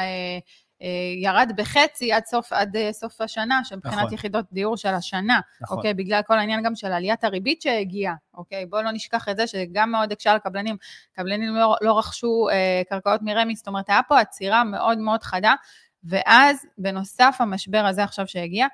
[0.86, 0.90] אה,
[1.22, 4.14] ירד בחצי עד סוף, עד אה, סוף השנה, שמבחינת נכון.
[4.14, 5.78] יחידות דיור של השנה, נכון.
[5.78, 5.94] אוקיי?
[5.94, 8.66] בגלל כל העניין גם של עליית הריבית שהגיעה, אוקיי?
[8.66, 10.78] בואו לא נשכח את זה, שגם מאוד הקשה על קבלנים.
[11.16, 15.54] קבלנים לא, לא רכשו אה, קרקעות מרמי, זאת אומרת, היה פה עצירה מאוד מאוד חדה,
[16.04, 18.68] ואז, בנוסף, המשבר הזה עכשיו שהגיע,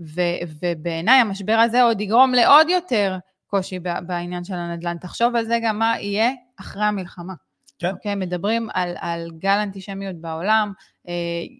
[0.00, 4.98] ו- ובעיניי המשבר הזה עוד יגרום לעוד יותר קושי בעניין של הנדל"ן.
[4.98, 7.34] תחשוב על זה גם מה יהיה אחרי המלחמה.
[7.78, 7.90] כן.
[7.90, 10.72] אוקיי, מדברים על, על גל אנטישמיות בעולם,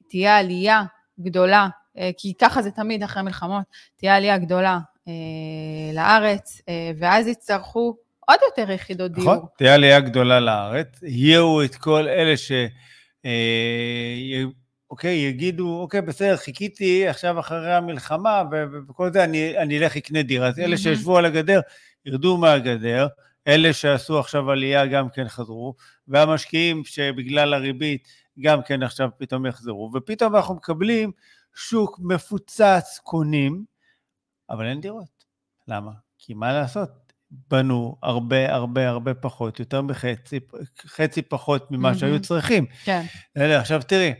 [0.08, 0.82] תהיה עלייה
[1.20, 3.62] גדולה, אה, כי ככה זה תמיד אחרי מלחמות,
[3.96, 4.78] תהיה עלייה גדולה
[5.08, 9.34] אה, לארץ, אה, ואז יצטרכו עוד יותר יחידות נכון, דיור.
[9.36, 12.52] נכון, תהיה עלייה גדולה לארץ, יהיו את כל אלה ש...
[13.24, 14.42] אה,
[14.90, 18.42] אוקיי, יגידו, אוקיי, בסדר, חיכיתי עכשיו אחרי המלחמה
[18.88, 20.48] וכל זה, אני, אני אלך אקנה דירה.
[20.48, 21.60] אז אלה שישבו על הגדר,
[22.06, 23.06] ירדו מהגדר,
[23.48, 25.74] אלה שעשו עכשיו עלייה גם כן חזרו,
[26.08, 28.08] והמשקיעים שבגלל הריבית
[28.40, 31.12] גם כן עכשיו פתאום יחזרו, ופתאום אנחנו מקבלים
[31.54, 33.64] שוק מפוצץ קונים,
[34.50, 35.24] אבל אין דירות.
[35.68, 35.90] למה?
[36.18, 36.90] כי מה לעשות?
[37.50, 40.40] בנו הרבה הרבה הרבה פחות, יותר מחצי,
[40.86, 41.94] חצי פחות ממה mm-hmm.
[41.94, 42.66] שהיו צריכים.
[42.84, 43.02] כן.
[43.36, 44.12] עכשיו תראי,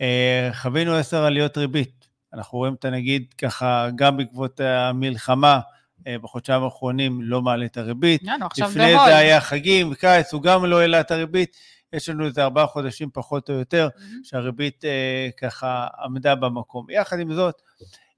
[0.00, 2.08] אה, חווינו עשר עליות ריבית.
[2.34, 5.60] אנחנו רואים את הנגיד ככה, גם בעקבות המלחמה,
[6.06, 8.22] אה, בחודשיים האחרונים לא מעלה את הריבית.
[8.22, 11.56] יאללה, עכשיו לפני זה היה חגים, קיץ, הוא גם לא העלה את הריבית.
[11.92, 14.02] יש לנו איזה ארבעה חודשים פחות או יותר, mm-hmm.
[14.22, 16.90] שהריבית אה, ככה עמדה במקום.
[16.90, 17.62] יחד עם זאת,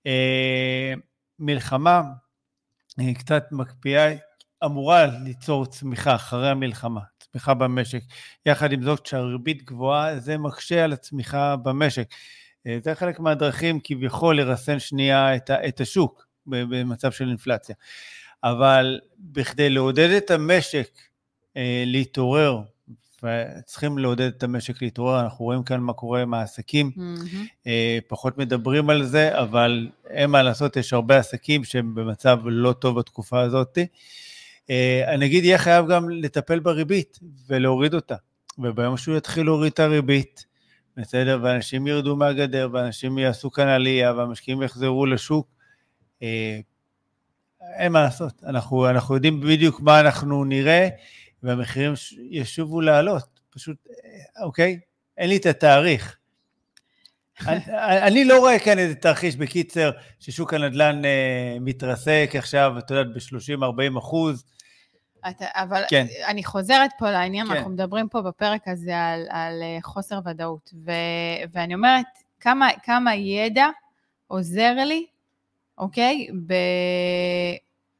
[0.06, 0.92] אה,
[1.38, 2.02] מלחמה
[3.00, 4.14] אה, קצת מקפיאה,
[4.64, 8.00] אמורה ליצור צמיחה אחרי המלחמה, צמיחה במשק.
[8.46, 12.08] יחד עם זאת, כשהריבית גבוהה, זה מקשה על הצמיחה במשק.
[12.66, 16.32] אה, זה חלק מהדרכים כביכול לרסן שנייה את, את השוק.
[16.46, 17.74] במצב של אינפלציה.
[18.44, 20.88] אבל בכדי לעודד את המשק
[21.56, 22.60] אה, להתעורר,
[23.22, 27.36] וצריכים לעודד את המשק להתעורר, אנחנו רואים כאן מה קורה עם העסקים, mm-hmm.
[27.66, 32.72] אה, פחות מדברים על זה, אבל אין מה לעשות, יש הרבה עסקים שהם במצב לא
[32.72, 33.78] טוב בתקופה הזאת.
[34.70, 38.16] אה, הנגיד יהיה חייב גם לטפל בריבית ולהוריד אותה,
[38.58, 40.46] וביום שהוא יתחיל להוריד את הריבית,
[40.96, 45.48] בסדר, ואנשים ירדו מהגדר, ואנשים יעשו כאן עלייה, והמשקיעים יחזרו לשוק,
[46.22, 46.60] אה,
[47.76, 50.88] אין מה לעשות, אנחנו, אנחנו יודעים בדיוק מה אנחנו נראה,
[51.42, 51.92] והמחירים
[52.30, 54.80] ישובו לעלות, פשוט, אה, אוקיי?
[55.18, 56.16] אין לי את התאריך.
[57.46, 57.60] אני,
[58.08, 63.98] אני לא רואה כאן איזה תרחיש, בקיצר, ששוק הנדל"ן אה, מתרסק עכשיו, את יודעת, ב-30-40
[63.98, 64.44] אחוז.
[65.28, 66.06] אתה, אבל כן.
[66.26, 67.52] אני חוזרת פה לעניין, כן.
[67.52, 70.90] אנחנו מדברים פה בפרק הזה על, על אה, חוסר ודאות, ו,
[71.52, 72.06] ואני אומרת,
[72.40, 73.66] כמה, כמה ידע
[74.26, 75.06] עוזר לי
[75.78, 76.26] אוקיי?
[76.46, 76.54] ב...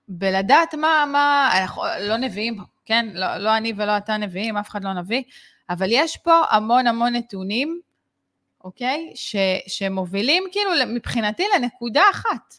[0.09, 3.07] בלדעת מה, מה, אנחנו לא נביאים, כן?
[3.13, 5.23] לא, לא אני ולא אתה נביאים, אף אחד לא נביא,
[5.71, 7.81] אבל יש פה המון המון נתונים,
[8.65, 9.13] אוקיי?
[9.15, 12.55] ש, שמובילים כאילו מבחינתי לנקודה אחת.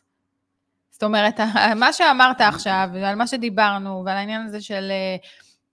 [0.91, 1.39] זאת אומרת,
[1.81, 4.91] מה שאמרת עכשיו, ועל מה שדיברנו, ועל העניין הזה של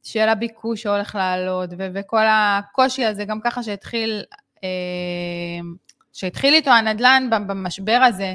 [0.02, 4.22] של הביקוש שהולך לעלות, ו- וכל הקושי הזה, גם ככה שהתחיל,
[4.64, 4.68] אה,
[6.12, 8.34] שהתחיל איתו הנדל"ן במשבר הזה,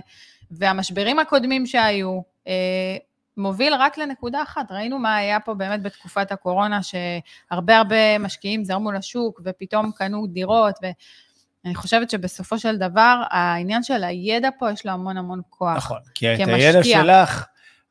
[0.51, 2.97] והמשברים הקודמים שהיו, אה,
[3.38, 4.71] מוביל רק לנקודה אחת.
[4.71, 10.76] ראינו מה היה פה באמת בתקופת הקורונה, שהרבה הרבה משקיעים זרמו לשוק ופתאום קנו דירות,
[10.82, 15.78] ואני חושבת שבסופו של דבר, העניין של הידע פה, יש לו המון המון כוח.
[15.78, 17.45] נכון, כי את הידע שלך,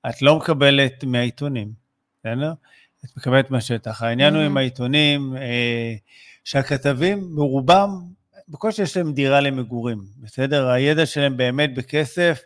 [0.08, 1.72] את לא מקבלת מהעיתונים,
[2.20, 2.52] בסדר?
[3.04, 4.02] את מקבלת מהשטח.
[4.02, 4.36] העניין mm-hmm.
[4.36, 5.94] הוא עם העיתונים, אה,
[6.44, 7.88] שהכתבים, ברובם,
[8.48, 10.68] בקושי יש להם דירה למגורים, בסדר?
[10.68, 12.42] הידע שלהם באמת בכסף,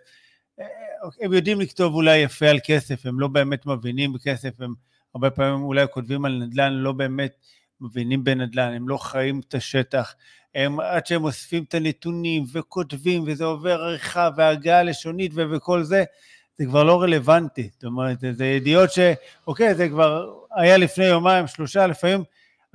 [1.20, 4.74] הם יודעים לכתוב אולי יפה על כסף, הם לא באמת מבינים בכסף, הם
[5.14, 7.32] הרבה פעמים אולי כותבים על נדל"ן, לא באמת
[7.80, 10.14] מבינים בנדל"ן, הם לא חיים את השטח.
[10.54, 16.04] הם, עד שהם אוספים את הנתונים וכותבים, וזה עובר עריכה והגעה לשונית ו- וכל זה,
[16.58, 17.68] זה כבר לא רלוונטי.
[17.72, 18.98] זאת אומרת, זה ידיעות ש...
[19.46, 22.24] אוקיי, זה כבר היה לפני יומיים, שלושה, לפעמים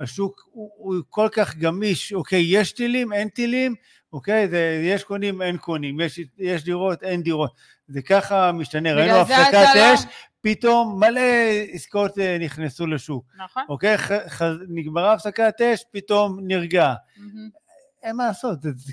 [0.00, 3.74] השוק הוא, הוא כל כך גמיש, אוקיי, יש טילים, אין טילים,
[4.14, 7.50] אוקיי, זה, יש קונים, אין קונים, יש, יש דירות, אין דירות.
[7.88, 10.10] זה ככה משתנה, ראינו הפסקת אש, לא...
[10.40, 11.20] פתאום מלא
[11.72, 13.24] עסקאות אה, נכנסו לשוק.
[13.36, 13.62] נכון.
[13.68, 16.94] אוקיי, ח, ח, נגמרה הפסקת אש, פתאום נרגע.
[16.94, 17.20] Mm-hmm.
[18.02, 18.92] אין מה לעשות, זה, זה,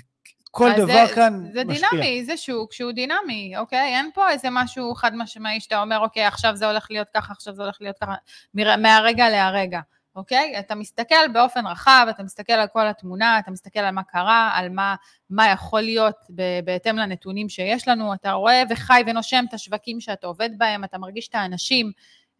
[0.50, 1.88] כל דבר זה, כאן זה משפיע.
[1.90, 3.96] זה דינמי, זה שוק שהוא דינמי, אוקיי?
[3.96, 7.54] אין פה איזה משהו חד משמעי שאתה אומר, אוקיי, עכשיו זה הולך להיות ככה, עכשיו
[7.54, 8.14] זה הולך להיות ככה,
[8.54, 9.80] מהרגע להרגע.
[10.16, 10.58] אוקיי?
[10.58, 14.68] אתה מסתכל באופן רחב, אתה מסתכל על כל התמונה, אתה מסתכל על מה קרה, על
[14.68, 14.94] מה,
[15.30, 16.16] מה יכול להיות
[16.64, 21.28] בהתאם לנתונים שיש לנו, אתה רואה וחי ונושם את השווקים שאתה עובד בהם, אתה מרגיש
[21.28, 21.92] את האנשים,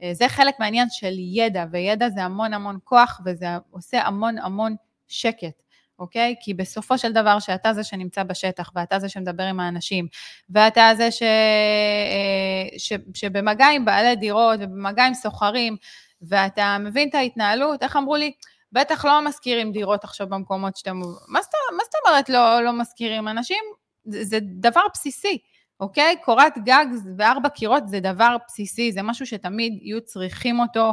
[0.02, 4.76] אה, זה חלק מהעניין של ידע, וידע זה המון המון כוח וזה עושה המון המון
[5.08, 5.62] שקט.
[5.98, 6.34] אוקיי?
[6.40, 10.06] כי בסופו של דבר שאתה זה שנמצא בשטח, ואתה זה שמדבר עם האנשים,
[10.50, 11.22] ואתה זה ש...
[11.22, 12.92] אה, ש...
[13.14, 15.76] שבמגע עם בעלי דירות ובמגע עם סוחרים,
[16.22, 18.32] ואתה מבין את ההתנהלות, איך אמרו לי,
[18.72, 21.00] בטח לא משכירים דירות עכשיו במקומות שאתם...
[21.28, 23.28] מה זאת אומרת לא, לא משכירים?
[23.28, 23.64] אנשים,
[24.04, 25.38] זה, זה דבר בסיסי,
[25.80, 26.16] אוקיי?
[26.24, 30.92] קורת גג וארבע קירות זה דבר בסיסי, זה משהו שתמיד יהיו צריכים אותו,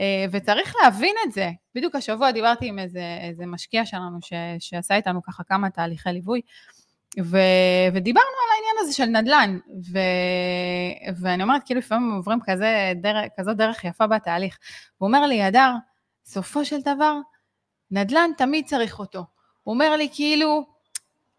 [0.00, 1.50] אה, וצריך להבין את זה.
[1.74, 6.40] בדיוק השבוע דיברתי עם איזה, איזה משקיע שלנו ש, שעשה איתנו ככה כמה תהליכי ליווי,
[7.22, 7.38] ו,
[7.94, 9.58] ודיברנו על העניין הזה של נדל"ן,
[9.92, 9.98] ו,
[11.20, 14.58] ואני אומרת, כאילו לפעמים עוברים כזה דרך, כזאת דרך יפה בתהליך.
[14.98, 15.70] הוא אומר לי, הדר,
[16.24, 17.14] סופו של דבר,
[17.90, 19.24] נדל"ן תמיד צריך אותו.
[19.62, 20.64] הוא אומר לי, כאילו,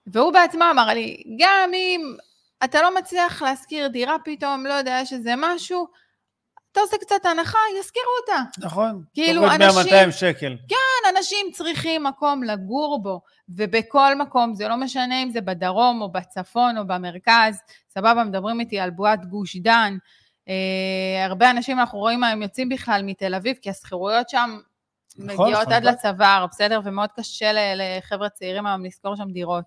[0.07, 2.15] והוא בעצמו אמר לי, גם אם
[2.63, 5.87] אתה לא מצליח להשכיר דירה פתאום, לא יודע, יש איזה משהו,
[6.71, 8.65] אתה עושה קצת הנחה, ישכירו אותה.
[8.65, 9.03] נכון.
[9.13, 9.93] כאילו, אנשים...
[10.09, 10.57] 100-200 שקל.
[10.69, 10.75] כן,
[11.17, 16.77] אנשים צריכים מקום לגור בו, ובכל מקום, זה לא משנה אם זה בדרום או בצפון
[16.77, 19.97] או במרכז, סבבה, מדברים איתי על בועת גוש דן.
[20.49, 24.57] אה, הרבה אנשים אנחנו רואים מה הם יוצאים בכלל מתל אביב, כי השכירויות שם
[25.17, 25.93] נכון, מגיעות נכון, עד נכון.
[25.93, 26.79] לצוואר, בסדר?
[26.83, 29.63] ומאוד קשה לחבר'ה צעירים היום לשכור שם דירות.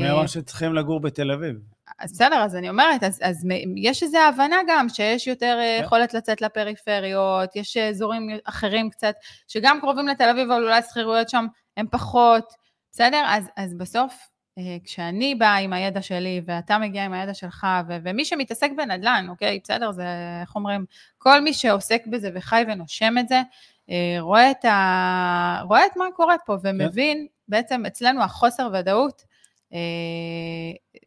[0.00, 1.75] מי אמר אה, שצריכים לגור בתל אביב?
[1.98, 5.84] אז בסדר, אז אני אומרת, אז, אז יש איזו הבנה גם שיש יותר אה, כן.
[5.84, 9.14] יכולת לצאת לפריפריות, יש אזורים אחרים קצת,
[9.48, 12.52] שגם קרובים לתל אביב, אבל אולי שכירויות שם הן פחות,
[12.92, 13.24] בסדר?
[13.26, 14.28] אז, אז בסוף,
[14.58, 19.26] אה, כשאני באה עם הידע שלי, ואתה מגיע עם הידע שלך, ו- ומי שמתעסק בנדל"ן,
[19.28, 20.04] אוקיי, בסדר, זה,
[20.40, 20.84] איך אומרים,
[21.18, 23.42] כל מי שעוסק בזה וחי ונושם את זה,
[23.90, 25.60] אה, רואה את, ה...
[25.64, 27.26] רואה את מה קורה פה, ומבין, כן.
[27.48, 29.22] בעצם אצלנו החוסר ודאות,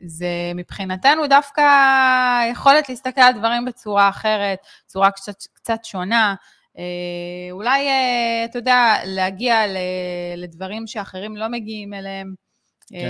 [0.06, 1.62] זה מבחינתנו דווקא
[2.52, 6.36] יכולת להסתכל על דברים בצורה אחרת, צורה קצת, קצת שונה.
[6.78, 9.56] אה, אולי, אה, אתה יודע, להגיע
[10.38, 12.34] לדברים שאחרים לא מגיעים אליהם,
[12.88, 13.10] כן.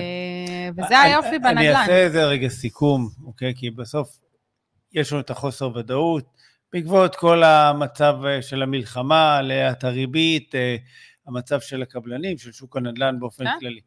[0.78, 1.58] וזה היופי בנדל"ן.
[1.58, 3.54] אני אעשה איזה רגע סיכום, אוקיי?
[3.56, 4.20] כי בסוף
[4.94, 6.26] יש לנו את החוסר ודאות,
[6.74, 10.56] בעקבות כל המצב של המלחמה, עליית הריבית,
[11.28, 13.60] המצב של הקבלנים, של שוק הנדל"ן באופן כן?
[13.60, 13.82] כללי.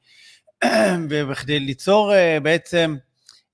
[1.29, 2.96] וכדי ליצור אה, בעצם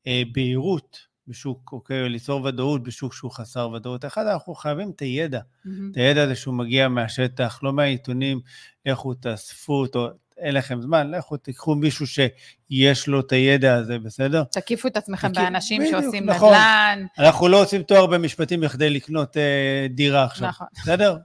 [0.07, 4.05] אה, בהירות בשוק, אוקיי, ליצור ודאות בשוק שהוא חסר ודאות.
[4.05, 5.41] אחד, אנחנו חייבים את הידע.
[5.41, 5.71] Mm-hmm.
[5.93, 8.41] את הידע הזה שהוא מגיע מהשטח, לא מהעיתונים,
[8.87, 14.45] לכו תאספו אותו, אין לכם זמן, לכו תיקחו מישהו שיש לו את הידע הזה, בסדר?
[14.45, 15.43] תקיפו את עצמכם תקיפ...
[15.43, 16.49] באנשים בדיוק, שעושים נכון.
[16.49, 17.07] נדל"ן.
[17.19, 20.67] אנחנו לא עושים תואר במשפטים בכדי לקנות אה, דירה עכשיו, נכון.
[20.83, 21.17] בסדר?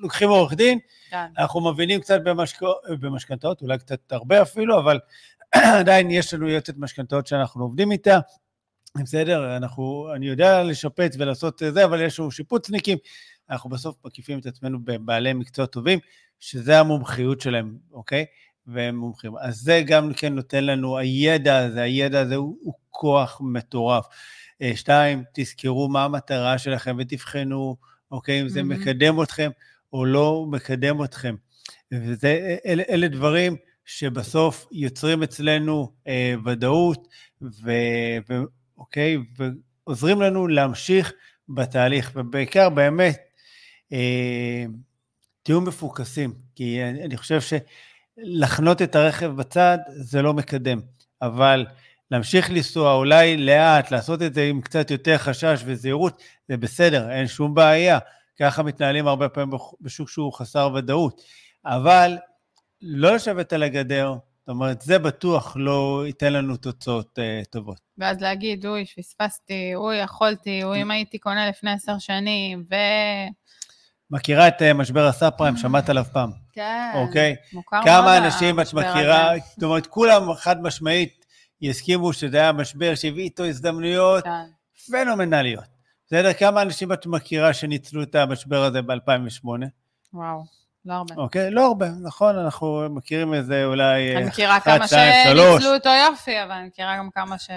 [0.00, 0.78] לוקחים עורך דין,
[1.10, 1.26] כן.
[1.38, 2.20] אנחנו מבינים קצת.
[3.00, 4.98] במשכנתאות, אולי קצת הרבה אפילו, אבל
[5.80, 8.18] עדיין יש לנו יועצת משכנתאות שאנחנו עובדים איתה.
[9.02, 12.98] בסדר, אנחנו, אני יודע לשפץ ולעשות זה, אבל יש לנו שיפוצניקים,
[13.50, 15.98] אנחנו בסוף מקיפים את עצמנו בבעלי מקצוע טובים,
[16.40, 18.24] שזה המומחיות שלהם, אוקיי?
[18.66, 19.32] והם מומחים.
[19.40, 24.06] אז זה גם כן נותן לנו, הידע הזה, הידע הזה הוא, הוא כוח מטורף.
[24.62, 27.76] אה, שתיים, תזכרו מה המטרה שלכם ותבחנו,
[28.10, 28.42] אוקיי?
[28.42, 28.64] אם זה mm-hmm.
[28.64, 29.50] מקדם אתכם,
[29.92, 31.34] או לא מקדם אתכם.
[31.92, 37.08] ואלה דברים שבסוף יוצרים אצלנו אה, ודאות,
[37.42, 37.70] ו,
[38.30, 38.34] ו,
[38.78, 39.16] אוקיי,
[39.86, 41.12] ועוזרים לנו להמשיך
[41.48, 43.18] בתהליך, ובעיקר באמת,
[43.92, 44.64] אה,
[45.42, 50.80] תהיו מפוקסים, כי אני, אני חושב שלחנות את הרכב בצד זה לא מקדם,
[51.22, 51.66] אבל
[52.10, 57.26] להמשיך לנסוע, אולי לאט, לעשות את זה עם קצת יותר חשש וזהירות, זה בסדר, אין
[57.26, 57.98] שום בעיה.
[58.40, 61.20] ככה מתנהלים הרבה פעמים בשוק שהוא חסר ודאות.
[61.66, 62.18] אבל
[62.82, 67.80] לא לשבת על הגדר, זאת אומרת, זה בטוח לא ייתן לנו תוצאות uh, טובות.
[67.98, 72.74] ואז להגיד, אוי, פספסתי, אוי, יכולתי, אוי, אם הייתי קונה לפני עשר שנים, ו...
[74.10, 76.30] מכירה את uh, משבר הסאב פריים, שמעת עליו פעם.
[76.52, 77.36] כן, אוקיי?
[77.52, 79.40] מוכר כמה אנשים את מכירה, הזה.
[79.54, 81.24] זאת אומרת, כולם חד משמעית
[81.60, 84.30] יסכימו שזה היה משבר שהביא איתו הזדמנויות כן.
[84.92, 85.79] פנומנליות.
[86.10, 86.32] בסדר?
[86.32, 89.46] כמה אנשים את מכירה שניצלו את המשבר הזה ב-2008?
[90.12, 90.44] וואו,
[90.84, 91.14] לא הרבה.
[91.14, 94.16] אוקיי, לא הרבה, נכון, אנחנו מכירים איזה אולי...
[94.16, 97.50] אני מכירה כמה שניצלו אותו יופי, אבל אני מכירה גם כמה ש...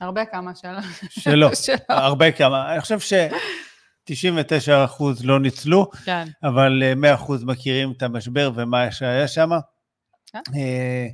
[0.00, 0.80] הרבה כמה שלא.
[1.08, 1.50] שלא,
[1.88, 2.72] הרבה כמה.
[2.72, 3.12] אני חושב ש...
[4.04, 6.28] 99 אחוז לא ניצלו, כן.
[6.42, 9.50] אבל 100 אה, אחוז מכירים את המשבר ומה שהיה שם.
[10.26, 10.40] כן.
[10.54, 11.06] אה,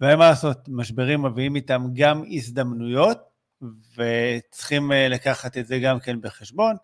[0.00, 3.18] ואין מה לעשות, משברים מביאים איתם גם הזדמנויות,
[3.96, 6.76] וצריכים אה, לקחת את זה גם כן בחשבון,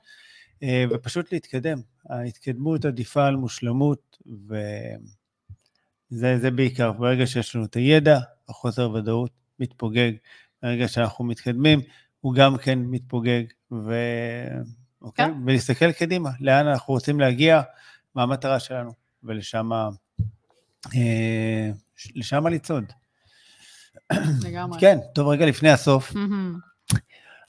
[0.63, 1.79] אה, ופשוט להתקדם.
[2.11, 4.19] ההתקדמות עדיפה על מושלמות,
[6.13, 6.93] וזה בעיקר.
[6.93, 10.13] ברגע שיש לנו את הידע, החוסר ודאות מתפוגג.
[10.63, 11.81] ברגע שאנחנו מתקדמים,
[12.21, 13.95] הוא גם כן מתפוגג, ו...
[15.03, 15.27] אוקיי?
[15.27, 15.33] כן.
[15.47, 17.63] ולהסתכל קדימה, לאן אנחנו רוצים להגיע,
[18.15, 19.89] מה המטרה שלנו, ולשם אה,
[22.51, 22.93] לצעוד.
[24.45, 24.81] לגמרי.
[24.81, 26.13] כן, טוב, רגע לפני הסוף.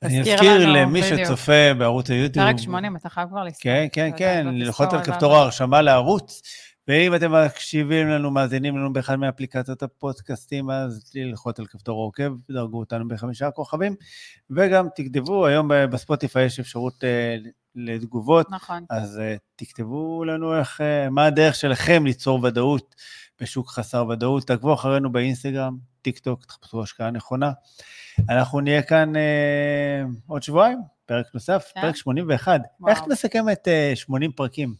[0.03, 2.45] אני אזכיר למי שצופה בערוץ היוטיוב.
[2.45, 3.61] פרק 80, אתה חייב כבר לספור.
[3.63, 6.41] כן, כן, כן, ללחוץ על כפתור ההרשמה לערוץ.
[6.87, 12.79] ואם אתם מקשיבים לנו, מאזינים לנו באחד מאפליקציות הפודקאסטים, אז ללחוץ על כפתור עוקב, דרגו
[12.79, 13.95] אותנו בחמישה כוכבים,
[14.49, 18.51] וגם תכתבו, היום בספוטיפיי יש אפשרות uh, לתגובות.
[18.51, 18.85] נכון.
[18.89, 22.95] אז uh, תכתבו לנו איך, uh, מה הדרך שלכם ליצור ודאות
[23.41, 24.47] בשוק חסר ודאות.
[24.47, 27.51] תעקבו אחרינו באינסטגרם, טיק טוק, תחפשו השקעה נכונה.
[28.29, 31.81] אנחנו נהיה כאן אה, עוד שבועיים, פרק נוסף, כן?
[31.81, 32.61] פרק 81.
[32.79, 32.91] וואו.
[32.93, 34.73] איך נסכם את אה, 80 פרקים?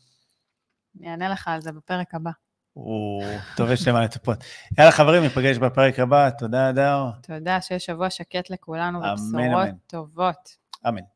[1.00, 2.32] אני אענה לך על זה בפרק הבא.
[2.76, 3.22] או,
[3.56, 4.38] טוב, יש למה לצפות.
[4.78, 6.30] יאללה, חברים, ניפגש בפרק הבא.
[6.30, 7.10] תודה, אדר.
[7.22, 10.58] תודה, שיהיה שבוע שקט לכולנו ובשורות טובות.
[10.88, 11.15] אמן.